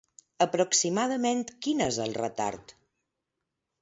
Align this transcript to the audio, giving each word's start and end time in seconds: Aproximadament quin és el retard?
Aproximadament 0.45 1.43
quin 1.67 1.85
és 1.91 2.01
el 2.07 2.19
retard? 2.21 2.75